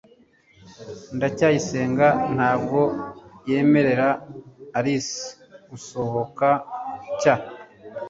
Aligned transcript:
ndacyayisenga 1.15 2.07
ntabwo 2.35 2.79
yemerera 3.49 4.09
alice 4.77 5.17
gusohoka 5.69 6.47
cy 7.19 7.27